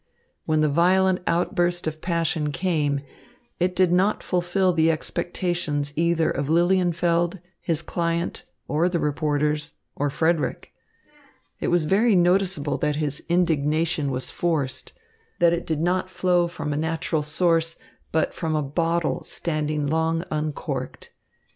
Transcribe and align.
When 0.47 0.61
the 0.61 0.67
violent 0.67 1.19
outburst 1.27 1.85
of 1.85 2.01
passion 2.01 2.51
came, 2.51 3.01
it 3.59 3.75
did 3.75 3.91
not 3.91 4.23
fulfill 4.23 4.73
the 4.73 4.89
expectations 4.89 5.93
either 5.95 6.31
of 6.31 6.47
Lilienfeld, 6.49 7.39
his 7.61 7.83
client, 7.83 8.41
or 8.67 8.89
the 8.89 8.97
reporters, 8.97 9.73
or 9.95 10.09
Frederick. 10.09 10.73
It 11.59 11.67
was 11.67 11.85
very 11.85 12.15
noticeable 12.15 12.79
that 12.79 12.95
his 12.95 13.21
indignation 13.29 14.09
was 14.09 14.31
forced, 14.31 14.91
that 15.37 15.53
it 15.53 15.67
did 15.67 15.81
not 15.81 16.09
flow 16.09 16.47
from 16.47 16.73
a 16.73 16.77
natural 16.77 17.21
source, 17.21 17.77
but 18.11 18.33
from 18.33 18.55
a 18.55 18.63
bottle 18.63 19.23
standing 19.23 19.85
long 19.85 20.23
uncorked. 20.31 21.11